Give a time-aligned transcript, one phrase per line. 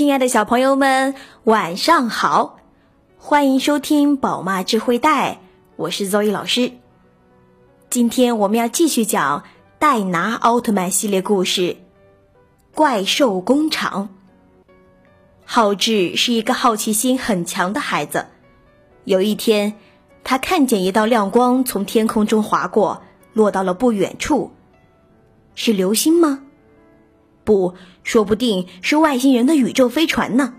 [0.00, 1.14] 亲爱的小朋友们，
[1.44, 2.58] 晚上好！
[3.18, 5.40] 欢迎收听宝妈智慧带，
[5.76, 6.72] 我是 Zoe 老师。
[7.90, 9.44] 今天我们要继续讲
[9.78, 11.60] 戴拿奥特曼系列故事
[12.74, 14.08] 《怪兽工厂》。
[15.44, 18.24] 浩志是一个好奇心很强的孩子。
[19.04, 19.74] 有一天，
[20.24, 23.02] 他看见一道亮光从天空中划过，
[23.34, 24.50] 落到了不远处。
[25.54, 26.42] 是流星吗？
[27.44, 30.54] 不，说不定是外星人的宇宙飞船呢。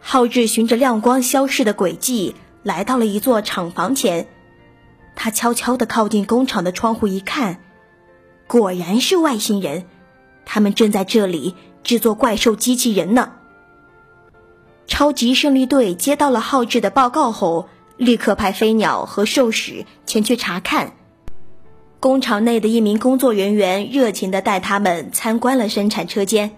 [0.00, 4.28] 浩志循着亮光消逝的轨迹，来到了一座厂房前。
[5.14, 7.60] 他悄悄地靠近工厂的窗户一看，
[8.46, 9.84] 果然是外星人，
[10.46, 13.32] 他们正在这里制作怪兽机器人呢。
[14.86, 20.94] 超级胜利队接到了浩志的报告后，立刻派飞鸟和兽使前去查看。
[22.00, 26.56] 工厂内的一名工作人员热情地带他们参观了生产车间。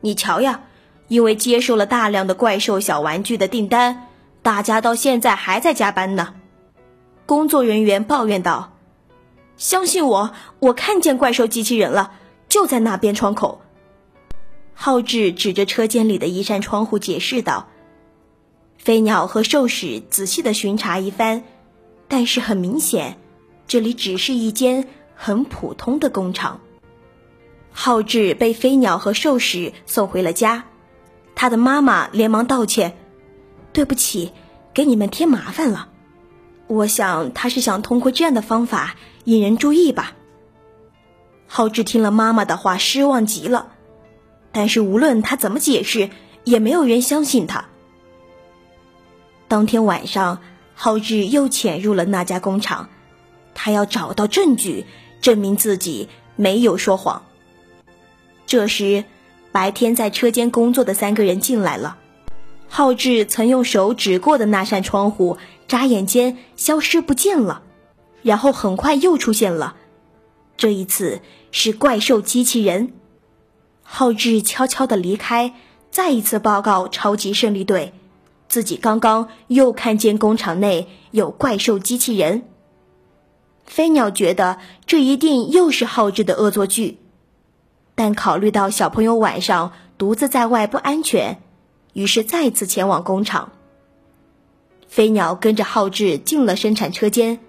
[0.00, 0.62] 你瞧呀，
[1.06, 4.08] 因为接受了大量的怪兽小玩具的订单，
[4.42, 6.34] 大家到现在还在加班呢。
[7.24, 8.76] 工作人员抱怨道
[9.56, 12.14] ：“相信我，我看见怪兽机器人了，
[12.48, 13.62] 就在那边窗口。”
[14.74, 17.68] 浩志指着车间里的一扇窗户解释道
[18.76, 21.44] ：“飞鸟和兽使仔细地巡查一番，
[22.08, 23.18] 但是很明显。”
[23.66, 26.60] 这里只是一间很普通的工厂。
[27.72, 30.64] 浩志被飞鸟和兽使送回了家，
[31.34, 32.96] 他的妈妈连忙道歉
[33.72, 34.32] ：“对不起，
[34.72, 35.88] 给你们添麻烦了。”
[36.66, 40.14] 我想他是想通过这样的方法引人注意吧。
[41.46, 43.72] 浩志听了妈妈的话，失望极了，
[44.50, 46.10] 但是无论他怎么解释，
[46.44, 47.66] 也没有人相信他。
[49.46, 50.40] 当天晚上，
[50.74, 52.88] 浩志又潜入了那家工厂。
[53.54, 54.86] 他要找到证据，
[55.20, 57.24] 证明自己没有说谎。
[58.46, 59.04] 这时，
[59.52, 61.96] 白天在车间工作的三个人进来了。
[62.68, 65.38] 浩志曾用手指过的那扇窗户，
[65.68, 67.62] 眨眼间消失不见了，
[68.22, 69.76] 然后很快又出现了。
[70.56, 71.20] 这一次
[71.52, 72.92] 是怪兽机器人。
[73.82, 75.54] 浩志悄悄地离开，
[75.90, 77.92] 再一次报告超级胜利队，
[78.48, 82.44] 自己刚刚又看见工厂内有怪兽机器人。
[83.66, 86.98] 飞鸟觉得这一定又是浩志的恶作剧，
[87.94, 91.40] 但考虑到小朋友晚上独自在外不安全，
[91.92, 93.52] 于是再次前往工厂。
[94.86, 97.40] 飞鸟跟着浩志进了生产车间，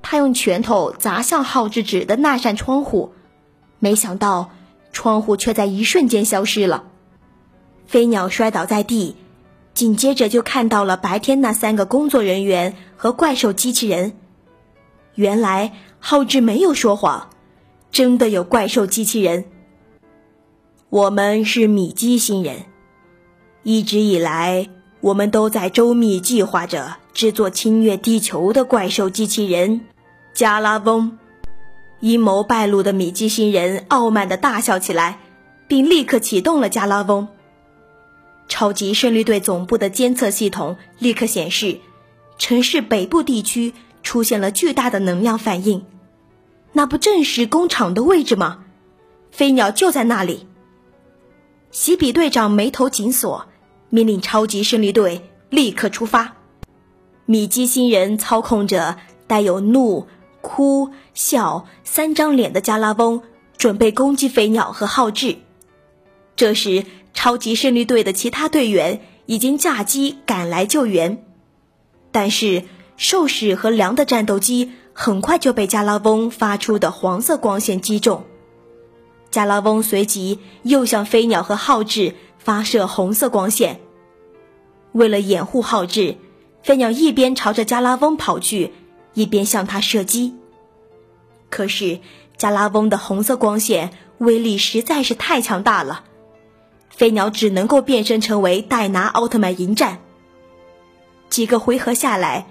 [0.00, 3.12] 他用拳头砸向浩志指的那扇窗户，
[3.78, 4.50] 没想到
[4.92, 6.84] 窗户却在一瞬间消失了。
[7.86, 9.16] 飞鸟摔倒在地，
[9.74, 14.16] 紧接着就看到了白天那三个工作人员和怪兽机器人。
[15.16, 17.30] 原来浩志没有说谎，
[17.90, 19.46] 真的有怪兽机器人。
[20.90, 22.66] 我们是米基星人，
[23.62, 24.68] 一直以来
[25.00, 29.80] 我们都在周密计划着制作侵略地球的怪兽机器人
[30.34, 31.18] 加拉翁。
[32.00, 35.18] 阴谋败露的米基星人傲慢的大笑起来，
[35.66, 37.26] 并立刻启动了加拉翁。
[38.48, 41.80] 超级胜利队总部的监测系统立刻显示，
[42.36, 43.72] 城市北部地区。
[44.06, 45.84] 出现了巨大的能量反应，
[46.72, 48.64] 那不正是工厂的位置吗？
[49.32, 50.46] 飞鸟就在那里。
[51.72, 53.46] 喜比队长眉头紧锁，
[53.90, 56.36] 命令超级胜利队立刻出发。
[57.24, 58.96] 米基星人操控着
[59.26, 60.06] 带有怒、
[60.40, 63.22] 哭、笑三张脸的加拉翁，
[63.58, 65.38] 准备攻击飞鸟和浩志。
[66.36, 71.24] 这时，超级胜利队的其他队员已经驾机赶来救援，
[72.12, 72.62] 但是。
[72.96, 78.24] 兽使和梁的战斗机很快就被加拉翁发出的黄色光线击中，
[79.30, 83.80] 加拉翁随即又向飞鸟和浩志发射红色光线。
[84.92, 86.16] 为了掩护浩志，
[86.62, 88.72] 飞鸟一边朝着加拉翁跑去，
[89.12, 90.34] 一边向他射击。
[91.50, 92.00] 可是
[92.38, 96.04] 加拉翁的红色光线威力实在是太强大了，
[96.88, 99.98] 飞鸟只能够变身成为戴拿奥特曼迎战。
[101.28, 102.46] 几个回合下来。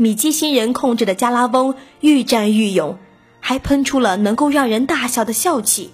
[0.00, 2.96] 米基星人控制的加拉翁愈战愈勇，
[3.38, 5.90] 还喷出了能够让人大笑的笑气。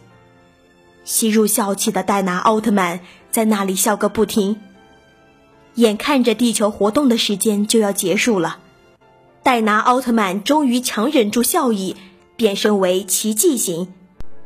[1.02, 3.00] 吸入笑气的戴拿奥特曼
[3.32, 4.60] 在那里笑个不停。
[5.74, 8.58] 眼看着地球活动的时间就要结束了，
[9.42, 11.96] 戴拿奥特曼终于强忍住笑意，
[12.36, 13.92] 变身为奇迹型，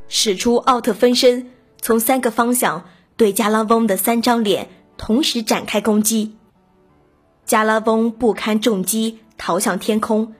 [0.09, 1.51] 使出奥特分身，
[1.83, 2.87] 从三个方向
[3.19, 6.35] 对加拉翁的三张脸同时展开攻击。
[7.45, 9.19] 加拉翁不堪重击。
[9.41, 10.35] 逃向天空，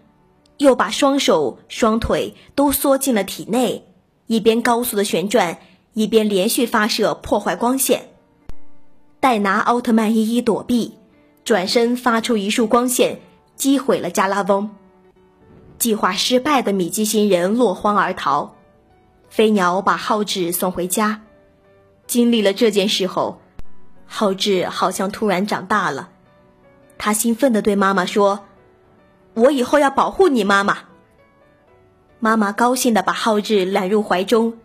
[0.59, 3.87] 又把双手双腿都缩进了体内，
[4.27, 5.57] 一边高速的旋转，
[5.95, 8.11] 一边连续发射破坏光线。
[9.19, 10.99] 戴拿奥特曼一一躲避，
[11.45, 13.21] 转身发出一束光线，
[13.57, 14.71] 击毁了加拉翁。
[15.79, 18.55] 计划失败的米基星人落荒而逃。
[19.31, 21.23] 飞鸟把浩志送回家。
[22.07, 23.41] 经历了这件事后，
[24.05, 26.11] 浩志好像突然长大了。
[26.99, 28.41] 他兴奋地对妈妈说
[29.35, 30.79] ：“我以后要保护你，妈妈。”
[32.19, 34.59] 妈妈高兴地把浩志揽入怀中。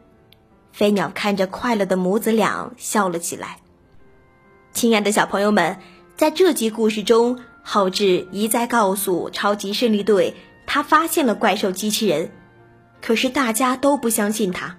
[0.74, 3.60] 飞鸟看着快乐的母子俩，笑了起来。
[4.74, 5.78] 亲爱的小朋友们，
[6.18, 10.36] 在这集故事中，浩志一再告诉超级胜利队，
[10.66, 12.32] 他发现了怪兽机器人，
[13.02, 14.76] 可是大家都不相信他。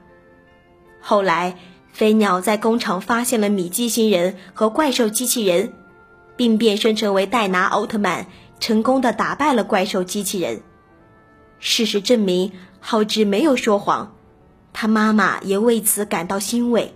[1.00, 1.56] 后来，
[1.92, 5.72] 飞鸟在工厂发现了米基星人和怪兽机器人，
[6.36, 8.26] 并变身成为戴拿奥特曼，
[8.58, 10.62] 成功的打败了怪兽机器人。
[11.58, 14.14] 事实证明，浩志没有说谎。
[14.72, 16.94] 他妈妈也为此感到欣慰。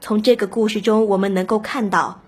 [0.00, 2.20] 从这个故事中，我们能够看到，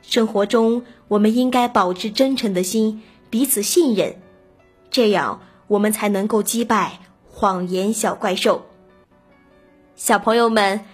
[0.00, 4.14] 生活中我们应该保持真诚的心，彼此信任，
[4.90, 8.64] 这样我们才能够击败谎言小怪兽。
[9.96, 10.84] 小朋友们，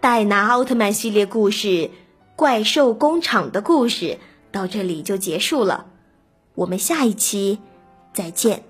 [0.00, 1.66] 戴拿奥特曼系列故事
[2.36, 4.04] 《怪兽工厂的故事》
[4.52, 5.86] 到这里就结束了，
[6.58, 7.60] 我们下一期
[8.12, 8.67] 再见。